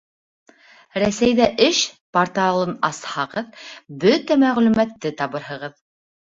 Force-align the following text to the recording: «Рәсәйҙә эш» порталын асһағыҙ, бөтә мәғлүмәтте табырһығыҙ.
«Рәсәйҙә 1.03 1.47
эш» 1.65 1.83
порталын 2.19 2.73
асһағыҙ, 2.91 3.63
бөтә 4.07 4.41
мәғлүмәтте 4.47 5.15
табырһығыҙ. 5.23 5.81